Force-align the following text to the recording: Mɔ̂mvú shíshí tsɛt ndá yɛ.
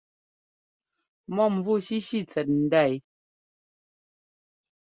Mɔ̂mvú 1.35 1.73
shíshí 1.85 2.19
tsɛt 2.29 2.47
ndá 2.63 2.81
yɛ. 2.89 2.97